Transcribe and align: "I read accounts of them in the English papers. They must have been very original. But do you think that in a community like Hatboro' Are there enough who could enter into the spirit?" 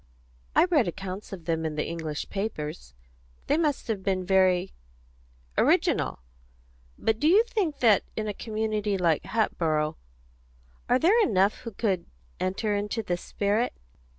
"I 0.55 0.65
read 0.65 0.87
accounts 0.87 1.31
of 1.31 1.45
them 1.45 1.63
in 1.63 1.75
the 1.75 1.85
English 1.87 2.27
papers. 2.31 2.95
They 3.45 3.55
must 3.55 3.87
have 3.87 4.01
been 4.01 4.25
very 4.25 4.73
original. 5.59 6.21
But 6.97 7.19
do 7.19 7.27
you 7.27 7.43
think 7.43 7.81
that 7.81 8.03
in 8.15 8.27
a 8.27 8.33
community 8.33 8.97
like 8.97 9.25
Hatboro' 9.25 9.97
Are 10.89 10.97
there 10.97 11.21
enough 11.21 11.59
who 11.59 11.71
could 11.71 12.07
enter 12.39 12.75
into 12.75 13.03
the 13.03 13.15
spirit?" 13.15 13.73